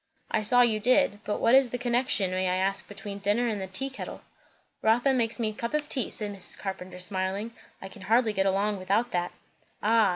"I 0.31 0.41
saw 0.41 0.61
you 0.63 0.79
did. 0.79 1.19
But 1.25 1.39
what 1.39 1.53
is 1.53 1.69
the 1.69 1.77
connection, 1.77 2.31
may 2.31 2.49
I 2.49 2.55
ask, 2.55 2.87
between 2.87 3.19
dinner 3.19 3.47
and 3.47 3.61
the 3.61 3.67
tea 3.67 3.91
kettle?" 3.91 4.21
"Rotha 4.81 5.13
makes 5.13 5.39
me 5.39 5.49
a 5.49 5.53
cup 5.53 5.75
of 5.75 5.87
tea," 5.87 6.09
said 6.09 6.33
Mrs. 6.33 6.57
Carpenter 6.57 6.97
smiling. 6.97 7.53
"I 7.83 7.87
can 7.87 8.01
hardly 8.01 8.33
get 8.33 8.47
along 8.47 8.77
without 8.79 9.11
that." 9.11 9.31
"Ah! 9.83 10.09